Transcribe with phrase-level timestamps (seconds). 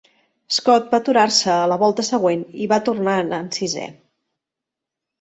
[0.55, 3.89] Scot va aturar-se a la volta següent i va tornar anant sisè.